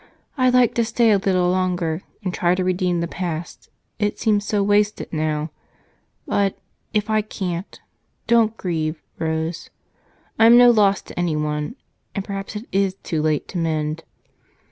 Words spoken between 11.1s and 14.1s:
anyone, and perhaps it is too late to mend."